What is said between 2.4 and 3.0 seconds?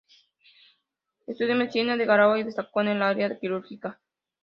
destacó en